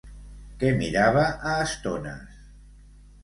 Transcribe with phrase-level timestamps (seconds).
[0.61, 2.39] Què mirava a estones?